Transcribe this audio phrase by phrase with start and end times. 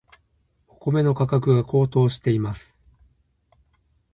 [0.67, 2.81] お米の価格が高騰しています。